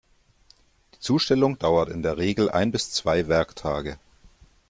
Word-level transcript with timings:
Die 0.95 0.99
Zustellung 0.99 1.59
dauert 1.59 1.89
in 1.89 2.01
der 2.01 2.17
Regel 2.17 2.49
ein 2.49 2.71
bis 2.71 2.89
zwei 2.89 3.27
Werktage. 3.27 3.99